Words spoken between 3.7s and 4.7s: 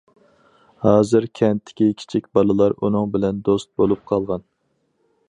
بولۇپ قالغان.